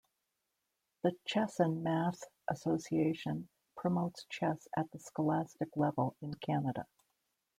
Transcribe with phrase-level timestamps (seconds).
[1.03, 6.87] The Chess'n Math Association promotes chess at the scholastic level in Canada.